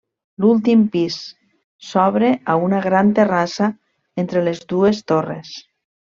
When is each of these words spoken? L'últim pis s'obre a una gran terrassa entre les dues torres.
L'últim 0.43 0.85
pis 0.95 1.17
s'obre 1.89 2.31
a 2.53 2.57
una 2.69 2.81
gran 2.87 3.13
terrassa 3.21 3.69
entre 4.25 4.45
les 4.49 4.65
dues 4.75 5.05
torres. 5.15 5.55